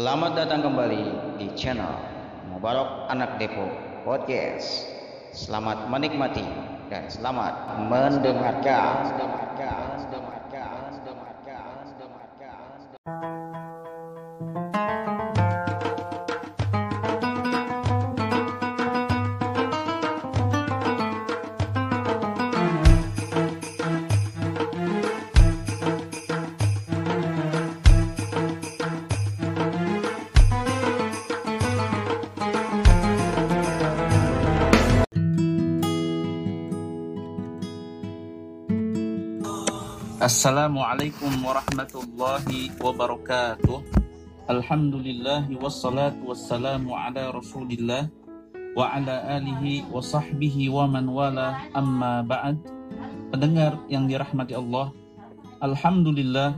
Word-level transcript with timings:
Selamat 0.00 0.32
datang 0.32 0.64
kembali 0.64 1.36
di 1.36 1.52
channel 1.52 1.92
Mubarak 2.48 3.12
Anak 3.12 3.36
Depok 3.36 3.68
Podcast. 4.00 4.88
Selamat 5.36 5.92
menikmati 5.92 6.40
dan 6.88 7.04
selamat 7.12 7.84
mendengarkan. 7.84 9.12
mendengarkan, 9.12 10.00
Assalamualaikum 40.20 41.32
warahmatullahi 41.40 42.68
wabarakatuh. 42.76 43.80
Alhamdulillah 44.52 45.48
wassalatu 45.56 46.28
wassalamu 46.28 46.92
ala 46.92 47.32
rasulillah 47.32 48.12
Wa 48.76 49.00
ala 49.00 49.40
alihi 49.40 49.88
wa 49.88 50.04
sahbihi 50.04 50.68
wa 50.68 50.84
man 50.84 51.08
wala. 51.08 51.64
Amma 51.72 52.20
ba'd. 52.20 52.60
Pendengar 53.32 53.80
yang 53.88 54.12
dirahmati 54.12 54.52
Allah 54.52 54.92
Alhamdulillah 55.64 56.52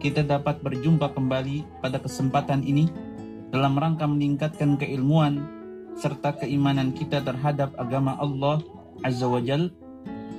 kita 0.00 0.24
dapat 0.24 0.64
berjumpa 0.64 1.12
kembali 1.12 1.84
pada 1.84 2.00
kesempatan 2.00 2.64
ini 2.64 2.88
Dalam 3.52 3.76
rangka 3.76 4.08
meningkatkan 4.08 4.80
keilmuan 4.80 5.44
serta 6.00 6.40
keimanan 6.40 6.96
kita 6.96 7.20
terhadap 7.20 7.76
agama 7.76 8.16
Allah 8.16 8.64
Azza 9.04 9.28
wa 9.28 9.44
Jalla 9.44 9.81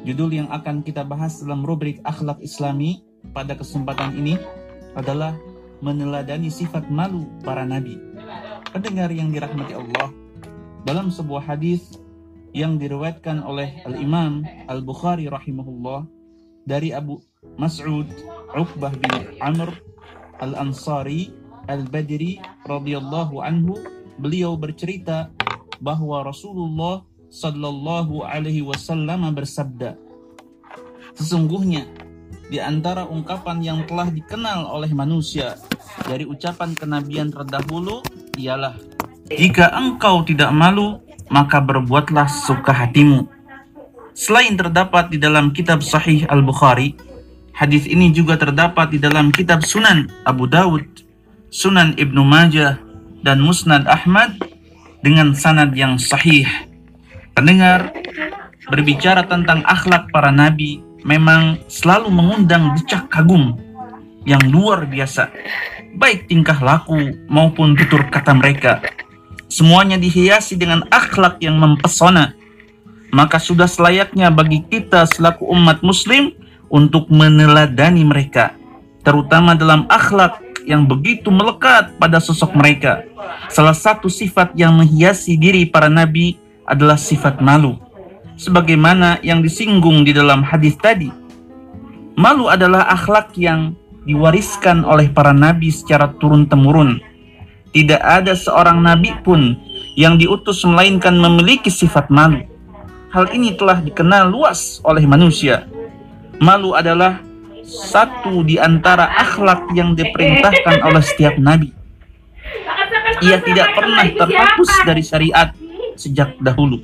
Judul 0.04 0.36
yang 0.36 0.52
akan 0.52 0.84
kita 0.84 1.08
bahas 1.08 1.40
dalam 1.40 1.64
rubrik 1.64 2.04
akhlak 2.04 2.44
islami 2.44 3.08
pada 3.32 3.56
kesempatan 3.56 4.20
ini 4.20 4.36
adalah 5.00 5.32
meneladani 5.80 6.52
sifat 6.52 6.92
malu 6.92 7.24
para 7.44 7.64
nabi. 7.64 7.96
Pendengar 8.76 9.12
yang 9.16 9.32
dirahmati 9.32 9.72
Allah, 9.72 10.12
dalam 10.84 11.08
sebuah 11.08 11.48
hadis 11.48 12.04
yang 12.52 12.76
diriwayatkan 12.76 13.42
oleh 13.48 13.80
Al-Imam 13.88 14.44
Al-Bukhari 14.68 15.32
rahimahullah 15.32 16.04
dari 16.68 16.92
Abu 16.92 17.24
Mas'ud 17.56 18.08
Uqbah 18.54 18.94
bin 18.94 19.40
Amr 19.40 19.72
Al-Ansari 20.44 21.32
Al-Badri 21.72 22.44
radhiyallahu 22.68 23.40
anhu 23.40 23.80
beliau 24.20 24.60
bercerita 24.60 25.32
bahwa 25.80 26.28
Rasulullah 26.28 27.08
Sallallahu 27.34 28.22
Alaihi 28.22 28.62
Wasallam 28.62 29.26
bersabda, 29.34 29.98
sesungguhnya 31.18 31.90
di 32.54 32.62
antara 32.62 33.10
ungkapan 33.10 33.58
yang 33.66 33.80
telah 33.90 34.06
dikenal 34.14 34.70
oleh 34.70 34.94
manusia 34.94 35.58
dari 36.06 36.30
ucapan 36.30 36.78
kenabian 36.78 37.34
terdahulu 37.34 38.06
ialah 38.38 38.78
jika 39.34 39.74
engkau 39.74 40.22
tidak 40.22 40.54
malu 40.54 41.02
maka 41.34 41.58
berbuatlah 41.58 42.30
suka 42.30 42.70
hatimu. 42.70 43.26
Selain 44.14 44.54
terdapat 44.54 45.10
di 45.10 45.18
dalam 45.18 45.50
kitab 45.58 45.82
Sahih 45.82 46.30
Al-Bukhari, 46.30 46.94
hadis 47.58 47.90
ini 47.90 48.14
juga 48.14 48.38
terdapat 48.38 48.94
di 48.94 49.02
dalam 49.02 49.34
kitab 49.34 49.66
Sunan 49.66 50.06
Abu 50.30 50.46
Dawud, 50.46 50.86
Sunan 51.50 51.98
Ibnu 51.98 52.22
Majah, 52.22 52.78
dan 53.26 53.42
Musnad 53.42 53.90
Ahmad 53.90 54.38
dengan 55.02 55.34
sanad 55.34 55.74
yang 55.74 55.98
sahih. 55.98 56.46
Pendengar, 57.34 57.90
berbicara 58.70 59.26
tentang 59.26 59.66
akhlak 59.66 60.14
para 60.14 60.30
nabi 60.30 60.86
memang 61.02 61.58
selalu 61.66 62.14
mengundang 62.14 62.78
decak 62.78 63.10
kagum 63.10 63.58
yang 64.24 64.42
luar 64.54 64.86
biasa. 64.86 65.34
Baik 65.98 66.30
tingkah 66.30 66.58
laku 66.62 67.18
maupun 67.26 67.74
tutur 67.74 68.06
kata 68.10 68.38
mereka. 68.38 68.82
Semuanya 69.50 69.98
dihiasi 69.98 70.58
dengan 70.58 70.86
akhlak 70.90 71.38
yang 71.42 71.58
mempesona. 71.58 72.34
Maka 73.14 73.38
sudah 73.38 73.70
selayaknya 73.70 74.34
bagi 74.34 74.66
kita 74.66 75.06
selaku 75.06 75.46
umat 75.54 75.86
muslim 75.86 76.34
untuk 76.70 77.10
meneladani 77.14 78.02
mereka. 78.02 78.58
Terutama 79.06 79.54
dalam 79.54 79.86
akhlak 79.86 80.42
yang 80.66 80.90
begitu 80.90 81.30
melekat 81.30 81.94
pada 82.02 82.18
sosok 82.18 82.58
mereka. 82.58 83.06
Salah 83.54 83.76
satu 83.78 84.10
sifat 84.10 84.58
yang 84.58 84.74
menghiasi 84.74 85.38
diri 85.38 85.70
para 85.70 85.92
nabi 85.92 86.42
adalah 86.68 87.00
sifat 87.00 87.40
malu. 87.44 87.80
Sebagaimana 88.34 89.22
yang 89.22 89.46
disinggung 89.46 90.02
di 90.02 90.12
dalam 90.12 90.42
hadis 90.42 90.74
tadi. 90.80 91.12
Malu 92.18 92.50
adalah 92.50 92.90
akhlak 92.90 93.34
yang 93.38 93.78
diwariskan 94.04 94.84
oleh 94.86 95.10
para 95.10 95.32
nabi 95.32 95.70
secara 95.70 96.12
turun-temurun. 96.18 97.00
Tidak 97.74 98.02
ada 98.02 98.38
seorang 98.38 98.82
nabi 98.82 99.14
pun 99.26 99.58
yang 99.98 100.18
diutus 100.18 100.62
melainkan 100.66 101.18
memiliki 101.18 101.74
sifat 101.74 102.10
malu. 102.14 102.42
Hal 103.14 103.30
ini 103.34 103.54
telah 103.54 103.82
dikenal 103.82 104.30
luas 104.30 104.82
oleh 104.86 105.06
manusia. 105.06 105.70
Malu 106.42 106.74
adalah 106.74 107.22
satu 107.64 108.42
di 108.46 108.58
antara 108.58 109.10
akhlak 109.14 109.70
yang 109.78 109.94
diperintahkan 109.94 110.82
oleh 110.86 111.04
setiap 111.06 111.38
nabi. 111.38 111.74
Ia 113.24 113.40
tidak 113.42 113.74
pernah 113.78 114.06
terhapus 114.10 114.72
dari 114.84 115.04
syariat 115.06 115.54
sejak 115.96 116.38
dahulu. 116.42 116.82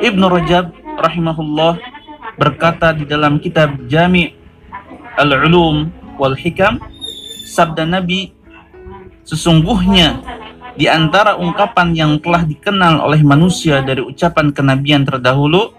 Ibnu 0.00 0.24
Rajab 0.26 0.72
rahimahullah 1.00 1.76
berkata 2.40 2.96
di 2.96 3.04
dalam 3.04 3.36
kitab 3.36 3.76
Jami' 3.84 4.32
Al-Ulum 5.20 5.92
wal 6.16 6.36
Hikam 6.36 6.80
sabda 7.44 7.84
Nabi 7.84 8.32
sesungguhnya 9.28 10.24
di 10.80 10.88
antara 10.88 11.36
ungkapan 11.36 11.92
yang 11.92 12.12
telah 12.22 12.46
dikenal 12.46 13.04
oleh 13.04 13.20
manusia 13.20 13.84
dari 13.84 14.00
ucapan 14.00 14.48
kenabian 14.54 15.04
terdahulu 15.04 15.76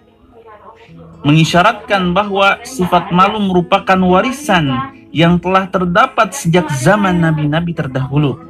mengisyaratkan 1.25 2.13
bahwa 2.13 2.61
sifat 2.65 3.09
malu 3.13 3.41
merupakan 3.41 3.97
warisan 3.97 4.93
yang 5.13 5.37
telah 5.37 5.69
terdapat 5.69 6.33
sejak 6.33 6.69
zaman 6.71 7.21
nabi-nabi 7.21 7.73
terdahulu. 7.73 8.41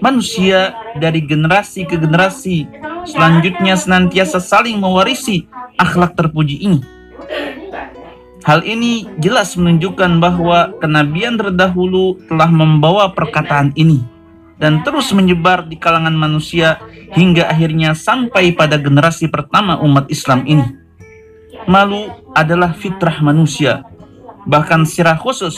Manusia 0.00 0.76
dari 1.00 1.24
generasi 1.24 1.88
ke 1.88 1.96
generasi 1.96 2.68
selanjutnya 3.04 3.76
senantiasa 3.76 4.40
saling 4.40 4.80
mewarisi 4.80 5.46
akhlak 5.76 6.16
terpuji 6.16 6.60
ini. 6.60 6.80
Hal 8.44 8.60
ini 8.60 9.08
jelas 9.16 9.56
menunjukkan 9.56 10.20
bahwa 10.20 10.76
kenabian 10.76 11.40
terdahulu 11.40 12.20
telah 12.28 12.52
membawa 12.52 13.08
perkataan 13.16 13.72
ini 13.72 14.04
dan 14.60 14.84
terus 14.84 15.08
menyebar 15.16 15.64
di 15.64 15.80
kalangan 15.80 16.12
manusia 16.12 16.76
hingga 17.16 17.48
akhirnya 17.48 17.96
sampai 17.96 18.52
pada 18.52 18.76
generasi 18.76 19.32
pertama 19.32 19.80
umat 19.80 20.12
Islam 20.12 20.44
ini. 20.44 20.66
Malu 21.64 22.12
adalah 22.36 22.76
fitrah 22.76 23.24
manusia. 23.24 23.80
Bahkan 24.44 24.84
secara 24.84 25.16
khusus, 25.16 25.56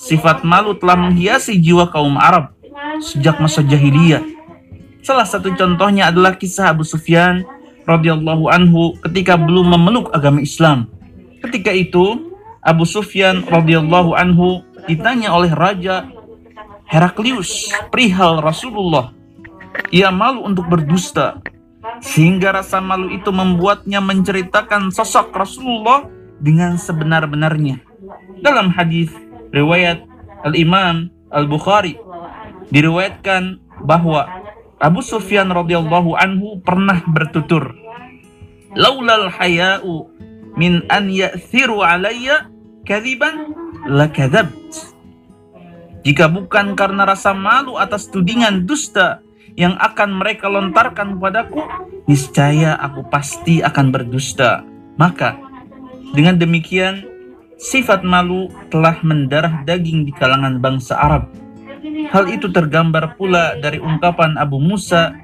sifat 0.00 0.40
malu 0.40 0.72
telah 0.72 0.96
menghiasi 0.96 1.60
jiwa 1.60 1.92
kaum 1.92 2.16
Arab 2.16 2.56
sejak 2.96 3.36
masa 3.44 3.60
jahiliyah 3.60 4.35
Salah 5.06 5.22
satu 5.22 5.54
contohnya 5.54 6.10
adalah 6.10 6.34
kisah 6.34 6.74
Abu 6.74 6.82
Sufyan 6.82 7.46
radhiyallahu 7.86 8.50
anhu 8.50 8.98
ketika 9.06 9.38
belum 9.38 9.70
memeluk 9.78 10.10
agama 10.10 10.42
Islam. 10.42 10.90
Ketika 11.46 11.70
itu, 11.70 12.34
Abu 12.58 12.82
Sufyan 12.82 13.46
radhiyallahu 13.46 14.18
anhu 14.18 14.66
ditanya 14.90 15.30
oleh 15.30 15.54
raja 15.54 16.10
Heraklius 16.90 17.70
perihal 17.94 18.42
Rasulullah. 18.42 19.14
Ia 19.94 20.10
malu 20.10 20.42
untuk 20.42 20.66
berdusta 20.66 21.38
sehingga 22.02 22.50
rasa 22.50 22.82
malu 22.82 23.06
itu 23.14 23.30
membuatnya 23.30 24.02
menceritakan 24.02 24.90
sosok 24.90 25.30
Rasulullah 25.30 26.02
dengan 26.42 26.74
sebenar-benarnya. 26.74 27.78
Dalam 28.42 28.74
hadis 28.74 29.14
riwayat 29.54 30.02
Al-Imam 30.42 31.14
Al-Bukhari 31.30 31.94
diriwayatkan 32.74 33.62
bahwa 33.86 34.35
Abu 34.76 35.00
Sufyan 35.00 35.48
radhiyallahu 35.48 36.20
anhu 36.20 36.60
pernah 36.60 37.00
bertutur, 37.08 37.72
"Laulal 38.76 39.32
haya'u 39.32 40.04
min 40.60 40.84
an 40.92 41.08
ya'thiru 41.08 41.80
alayya 41.80 42.52
kadziban 42.84 43.56
lakadzabt." 43.88 44.92
Jika 46.04 46.28
bukan 46.28 46.76
karena 46.76 47.08
rasa 47.08 47.32
malu 47.32 47.80
atas 47.80 48.12
tudingan 48.12 48.68
dusta 48.68 49.24
yang 49.56 49.80
akan 49.80 50.20
mereka 50.20 50.46
lontarkan 50.46 51.16
padaku, 51.16 51.64
niscaya 52.04 52.76
aku 52.76 53.08
pasti 53.08 53.64
akan 53.64 53.90
berdusta. 53.90 54.60
Maka 55.00 55.40
dengan 56.12 56.36
demikian 56.36 57.00
sifat 57.56 58.04
malu 58.04 58.52
telah 58.68 59.00
mendarah 59.00 59.64
daging 59.64 60.04
di 60.04 60.12
kalangan 60.12 60.60
bangsa 60.60 61.00
Arab 61.00 61.45
Hal 62.12 62.24
itu 62.30 62.50
tergambar 62.50 63.18
pula 63.18 63.58
dari 63.58 63.82
ungkapan 63.82 64.38
Abu 64.38 64.62
Musa 64.62 65.14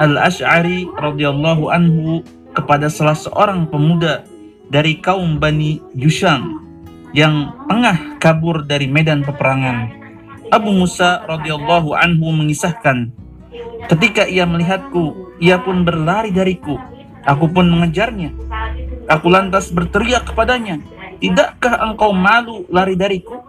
Al-Ash'ari 0.00 0.88
radhiyallahu 0.96 1.68
anhu 1.68 2.24
kepada 2.56 2.88
salah 2.88 3.16
seorang 3.16 3.68
pemuda 3.68 4.24
dari 4.70 4.98
kaum 4.98 5.36
Bani 5.36 5.82
Jusham 5.98 6.62
yang 7.12 7.52
tengah 7.66 8.20
kabur 8.22 8.62
dari 8.64 8.86
medan 8.86 9.26
peperangan. 9.26 9.92
Abu 10.50 10.70
Musa 10.74 11.22
radhiyallahu 11.26 11.94
anhu 11.94 12.32
mengisahkan, 12.34 13.10
ketika 13.90 14.26
ia 14.26 14.46
melihatku, 14.46 15.34
ia 15.38 15.58
pun 15.58 15.82
berlari 15.86 16.34
dariku. 16.34 16.78
Aku 17.26 17.52
pun 17.52 17.68
mengejarnya. 17.68 18.32
Aku 19.10 19.28
lantas 19.28 19.68
berteriak 19.68 20.32
kepadanya, 20.32 20.80
Tidakkah 21.20 21.84
engkau 21.84 22.16
malu 22.16 22.64
lari 22.72 22.96
dariku? 22.96 23.44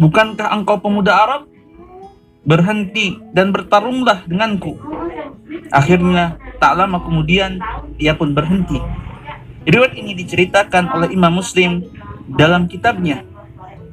Bukankah 0.00 0.56
engkau 0.56 0.80
pemuda 0.80 1.12
Arab? 1.12 1.51
Berhenti 2.42 3.18
dan 3.30 3.54
bertarunglah 3.54 4.26
denganku. 4.26 4.78
Akhirnya, 5.70 6.36
tak 6.58 6.76
lama 6.76 7.00
kemudian, 7.00 7.62
ia 7.96 8.12
pun 8.18 8.34
berhenti. 8.34 8.78
Riwayat 9.62 9.94
ini 9.94 10.12
diceritakan 10.18 10.90
oleh 10.90 11.08
Imam 11.14 11.38
Muslim 11.38 11.86
dalam 12.26 12.66
kitabnya. 12.66 13.22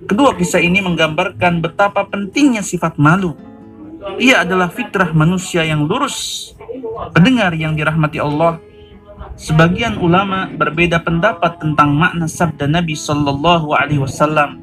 Kedua 0.10 0.34
kisah 0.34 0.60
ini 0.60 0.82
menggambarkan 0.82 1.62
betapa 1.62 2.10
pentingnya 2.10 2.66
sifat 2.66 2.98
malu. 2.98 3.38
Ia 4.18 4.42
adalah 4.42 4.74
fitrah 4.74 5.14
manusia 5.14 5.62
yang 5.62 5.86
lurus. 5.86 6.52
Pendengar 7.14 7.54
yang 7.54 7.78
dirahmati 7.78 8.18
Allah, 8.18 8.58
Sebagian 9.40 9.96
ulama 10.04 10.52
berbeda 10.52 11.00
pendapat 11.00 11.64
tentang 11.64 11.96
makna 11.96 12.28
sabda 12.28 12.68
Nabi 12.68 12.92
Shallallahu 12.92 13.72
Alaihi 13.72 14.04
Wasallam. 14.04 14.60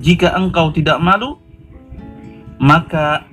Jika 0.00 0.32
engkau 0.32 0.72
tidak 0.72 0.96
malu, 0.96 1.36
maka 2.60 3.26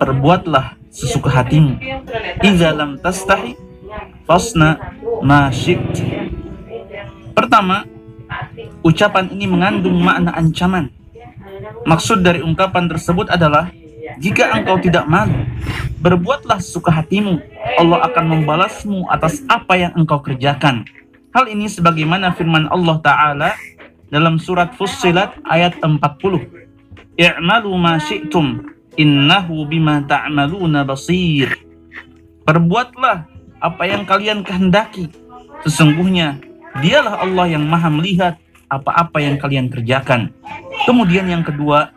perbuatlah 0.00 0.80
sesuka 0.90 1.30
hatimu. 1.30 1.76
Iza 2.42 2.74
lam 2.74 2.98
tastahi, 2.98 3.54
fasna 4.26 4.96
ma 5.22 5.52
Pertama, 7.36 7.86
ucapan 8.84 9.30
ini 9.32 9.46
mengandung 9.48 9.96
makna 10.00 10.34
ancaman. 10.34 10.90
Maksud 11.86 12.20
dari 12.20 12.44
ungkapan 12.44 12.88
tersebut 12.90 13.32
adalah 13.32 13.72
jika 14.20 14.52
engkau 14.52 14.76
tidak 14.82 15.06
malu, 15.06 15.46
berbuatlah 16.02 16.58
sesuka 16.60 16.92
hatimu 16.92 17.40
Allah 17.78 18.04
akan 18.10 18.24
membalasmu 18.26 19.08
atas 19.08 19.40
apa 19.46 19.78
yang 19.78 19.92
engkau 19.96 20.20
kerjakan. 20.20 20.84
Hal 21.30 21.46
ini 21.46 21.70
sebagaimana 21.70 22.34
firman 22.34 22.66
Allah 22.68 22.98
Ta'ala 22.98 23.50
dalam 24.10 24.42
surat 24.42 24.74
Fussilat 24.74 25.38
ayat 25.46 25.78
40. 25.78 25.96
I'malu 27.20 27.76
ma 27.76 28.00
syi'tum 28.00 28.64
innahu 28.96 29.68
bima 29.68 30.00
ta'maluna 30.08 30.88
basir. 30.88 31.52
Perbuatlah 32.48 33.28
apa 33.60 33.82
yang 33.84 34.08
kalian 34.08 34.40
kehendaki. 34.40 35.12
Sesungguhnya 35.68 36.40
dialah 36.80 37.20
Allah 37.20 37.60
yang 37.60 37.68
maha 37.68 37.92
melihat 37.92 38.40
apa-apa 38.72 39.20
yang 39.20 39.36
kalian 39.36 39.68
kerjakan. 39.68 40.32
Kemudian 40.88 41.28
yang 41.28 41.44
kedua, 41.44 41.92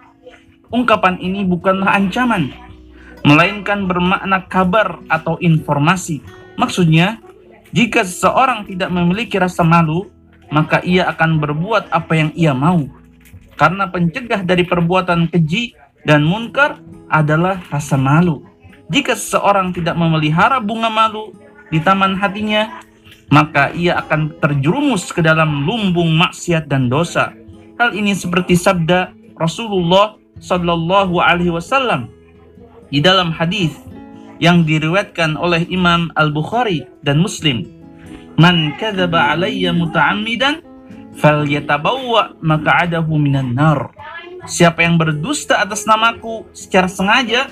ungkapan 0.67 1.15
ini 1.23 1.47
bukanlah 1.47 1.95
ancaman, 1.95 2.51
melainkan 3.23 3.87
bermakna 3.87 4.43
kabar 4.51 4.99
atau 5.07 5.39
informasi. 5.39 6.19
Maksudnya, 6.59 7.23
jika 7.71 8.03
seseorang 8.03 8.67
tidak 8.67 8.91
memiliki 8.91 9.39
rasa 9.39 9.63
malu, 9.63 10.11
maka 10.51 10.83
ia 10.83 11.07
akan 11.07 11.39
berbuat 11.39 11.87
apa 11.95 12.11
yang 12.11 12.29
ia 12.35 12.51
mau. 12.51 12.83
Karena 13.53 13.89
pencegah 13.89 14.41
dari 14.41 14.65
perbuatan 14.65 15.29
keji 15.29 15.77
dan 16.03 16.25
munkar 16.25 16.81
adalah 17.07 17.61
rasa 17.69 17.95
malu. 17.95 18.43
Jika 18.91 19.15
seseorang 19.15 19.71
tidak 19.71 19.95
memelihara 19.95 20.59
bunga 20.59 20.91
malu 20.91 21.33
di 21.71 21.79
taman 21.79 22.17
hatinya, 22.19 22.83
maka 23.33 23.73
ia 23.73 23.97
akan 24.01 24.37
terjerumus 24.37 25.09
ke 25.09 25.23
dalam 25.23 25.65
lumbung 25.65 26.13
maksiat 26.13 26.69
dan 26.69 26.91
dosa. 26.91 27.33
Hal 27.81 27.97
ini 27.97 28.13
seperti 28.13 28.53
sabda 28.53 29.13
Rasulullah 29.39 30.21
Shallallahu 30.37 31.17
Alaihi 31.17 31.49
Wasallam 31.49 32.11
di 32.93 33.01
dalam 33.01 33.33
hadis 33.33 33.73
yang 34.37 34.67
diriwayatkan 34.67 35.33
oleh 35.39 35.65
Imam 35.71 36.13
Al-Bukhari 36.13 36.85
dan 37.01 37.17
Muslim. 37.17 37.65
Man 38.37 38.77
kadzaba 38.77 39.33
alayya 39.33 39.73
muta'ammidan 39.73 40.61
falyatabawwa 41.17 42.37
maq'adahu 42.41 43.13
minan 43.17 43.53
nar. 43.53 43.93
Siapa 44.43 44.83
yang 44.83 44.99
berdusta 44.99 45.63
atas 45.63 45.87
namaku 45.87 46.43
secara 46.51 46.91
sengaja, 46.91 47.47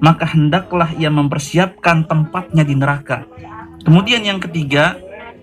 maka 0.00 0.24
hendaklah 0.24 0.88
ia 0.96 1.12
mempersiapkan 1.12 2.08
tempatnya 2.08 2.64
di 2.64 2.74
neraka. 2.74 3.28
Kemudian 3.84 4.24
yang 4.24 4.40
ketiga, 4.40 4.96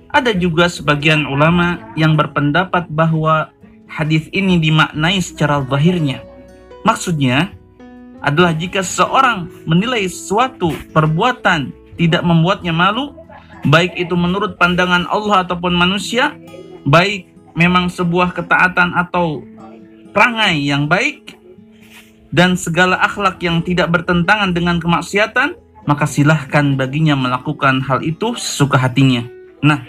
ada 0.09 0.33
juga 0.33 0.65
sebagian 0.65 1.29
ulama 1.29 1.93
yang 1.93 2.17
berpendapat 2.17 2.89
bahwa 2.89 3.53
hadis 3.85 4.25
ini 4.33 4.57
dimaknai 4.57 5.21
secara 5.21 5.61
zahirnya. 5.61 6.25
Maksudnya, 6.81 7.53
adalah 8.17 8.57
jika 8.57 8.81
seseorang 8.81 9.45
menilai 9.69 10.09
suatu 10.09 10.73
perbuatan 10.89 11.69
tidak 12.01 12.25
membuatnya 12.25 12.73
malu, 12.73 13.13
baik 13.69 13.93
itu 13.93 14.17
menurut 14.17 14.57
pandangan 14.57 15.05
Allah 15.05 15.45
ataupun 15.45 15.73
manusia, 15.77 16.33
baik 16.85 17.37
memang 17.57 17.89
sebuah 17.89 18.38
ketaatan 18.38 18.94
atau 18.94 19.42
perangai 20.13 20.62
yang 20.62 20.86
baik, 20.86 21.36
dan 22.30 22.54
segala 22.59 23.00
akhlak 23.01 23.42
yang 23.42 23.63
tidak 23.65 23.89
bertentangan 23.89 24.54
dengan 24.54 24.77
kemaksiatan, 24.77 25.57
maka 25.88 26.06
silahkan 26.06 26.75
baginya 26.75 27.15
melakukan 27.15 27.80
hal 27.81 28.04
itu 28.04 28.36
sesuka 28.36 28.77
hatinya. 28.77 29.24
Nah, 29.63 29.81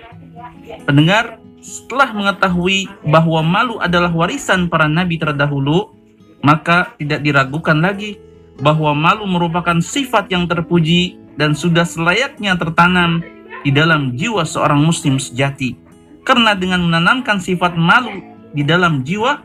pendengar, 0.87 1.43
setelah 1.59 2.15
mengetahui 2.15 2.89
bahwa 3.05 3.43
malu 3.43 3.77
adalah 3.83 4.09
warisan 4.15 4.71
para 4.71 4.87
nabi 4.87 5.19
terdahulu, 5.19 5.93
maka 6.41 6.95
tidak 6.97 7.21
diragukan 7.27 7.77
lagi 7.83 8.17
bahwa 8.63 8.95
malu 8.95 9.27
merupakan 9.27 9.79
sifat 9.83 10.31
yang 10.31 10.47
terpuji 10.47 11.19
dan 11.35 11.55
sudah 11.55 11.83
selayaknya 11.83 12.55
tertanam 12.55 13.23
di 13.67 13.75
dalam 13.75 14.15
jiwa 14.15 14.47
seorang 14.47 14.79
muslim 14.79 15.19
sejati. 15.19 15.88
Karena 16.29 16.53
dengan 16.53 16.85
menanamkan 16.85 17.41
sifat 17.41 17.73
malu 17.73 18.21
di 18.53 18.61
dalam 18.61 19.01
jiwa, 19.01 19.41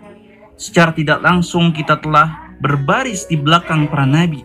secara 0.59 0.91
tidak 0.91 1.23
langsung 1.23 1.71
kita 1.71 1.95
telah 2.03 2.51
berbaris 2.59 3.23
di 3.23 3.39
belakang 3.39 3.87
para 3.87 4.03
nabi. 4.03 4.43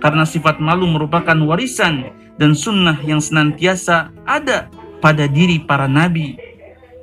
Karena 0.00 0.24
sifat 0.24 0.56
malu 0.56 0.88
merupakan 0.88 1.36
warisan 1.36 2.08
dan 2.40 2.56
sunnah 2.56 2.96
yang 3.04 3.20
senantiasa 3.20 4.08
ada 4.24 4.72
pada 5.04 5.28
diri 5.28 5.60
para 5.60 5.84
nabi. 5.84 6.40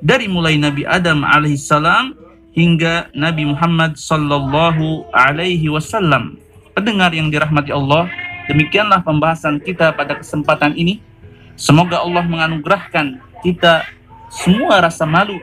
Dari 0.04 0.26
mulai 0.26 0.58
Nabi 0.58 0.84
Adam 0.84 1.22
alaihissalam 1.22 2.18
hingga 2.52 3.08
Nabi 3.14 3.46
Muhammad 3.46 3.94
sallallahu 3.94 5.08
alaihi 5.14 5.70
wasallam. 5.70 6.36
Pendengar 6.74 7.14
yang 7.14 7.30
dirahmati 7.30 7.70
Allah, 7.70 8.10
demikianlah 8.50 9.06
pembahasan 9.06 9.62
kita 9.62 9.94
pada 9.94 10.18
kesempatan 10.18 10.74
ini. 10.74 10.98
Semoga 11.54 12.02
Allah 12.02 12.26
menganugerahkan 12.26 13.22
kita 13.40 13.86
semua 14.34 14.82
rasa 14.82 15.06
malu 15.06 15.38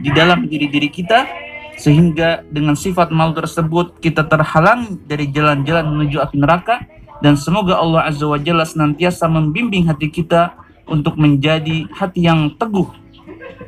di 0.00 0.08
dalam 0.12 0.48
diri-diri 0.48 0.88
kita 0.88 1.28
sehingga 1.76 2.40
dengan 2.48 2.72
sifat 2.72 3.12
malu 3.12 3.36
tersebut 3.36 4.00
kita 4.00 4.24
terhalang 4.24 4.96
dari 5.04 5.28
jalan-jalan 5.28 5.84
menuju 5.92 6.24
api 6.24 6.36
neraka 6.40 6.80
dan 7.20 7.36
semoga 7.36 7.76
Allah 7.76 8.08
Azza 8.08 8.24
wa 8.24 8.40
Jalla 8.40 8.64
senantiasa 8.64 9.28
membimbing 9.28 9.88
hati 9.88 10.08
kita 10.08 10.56
untuk 10.88 11.20
menjadi 11.20 11.84
hati 11.92 12.24
yang 12.24 12.52
teguh 12.56 12.88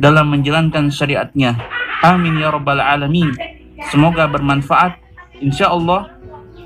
dalam 0.01 0.33
menjalankan 0.33 0.89
syariatnya. 0.89 1.57
Amin 2.05 2.39
ya 2.39 2.53
rabbal 2.55 2.79
alamin. 2.79 3.35
Semoga 3.91 4.31
bermanfaat. 4.31 5.01
Insya 5.39 5.71
Allah 5.71 6.13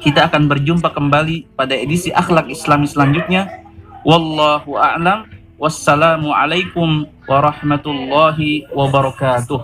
kita 0.02 0.28
akan 0.28 0.50
berjumpa 0.50 0.90
kembali 0.92 1.54
pada 1.54 1.72
edisi 1.78 2.10
akhlak 2.12 2.50
Islami 2.50 2.84
selanjutnya. 2.90 3.48
Wallahu 4.02 4.76
a'lam. 4.76 5.30
Wassalamualaikum 5.62 7.06
warahmatullahi 7.32 8.68
wabarakatuh. 8.76 9.60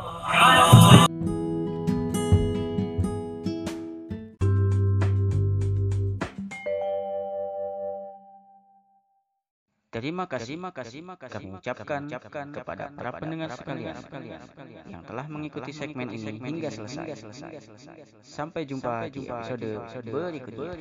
Terima 9.89 10.25
kasih, 10.31 10.57
terima 10.57 10.71
kasih, 10.73 11.03
kami 11.29 11.49
ucapkan 11.59 12.03
kepada 12.55 12.89
para 12.89 13.11
pendengar 13.21 13.51
sekalian 13.53 13.99
yang 14.89 15.03
telah 15.05 15.27
mengikuti 15.29 15.75
segmen 15.75 16.09
ini 16.09 16.41
hingga 16.41 16.73
selesai. 16.73 17.21
Sampai 18.25 18.65
jumpa 18.65 19.13
di 19.13 19.29
episode 19.29 19.69
berikutnya. 20.09 20.73